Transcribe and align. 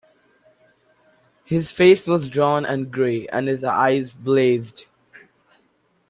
His 1.45 1.71
face 1.71 2.07
was 2.07 2.27
drawn 2.27 2.65
and 2.65 2.91
grey 2.91 3.27
and 3.27 3.47
his 3.47 3.63
eyes 3.63 4.15
blazed. 4.15 4.87